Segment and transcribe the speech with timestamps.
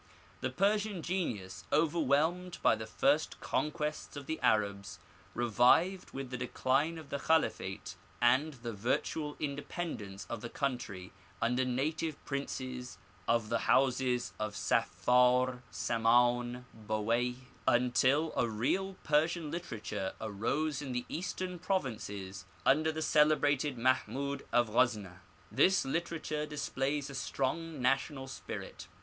[0.39, 4.97] The Persian genius, overwhelmed by the first conquests of the Arabs,
[5.35, 11.63] revived with the decline of the Klialifate and the virtual independence of the country under
[11.63, 17.35] native princes of the houses of Saff&r, Saman, Bowaih,
[17.67, 24.69] until a real Persian literature arose in the eastern provinces under the celebrated Mahmud of
[24.71, 25.19] Ghazna.
[25.51, 28.87] This literature displays a strong national spirit.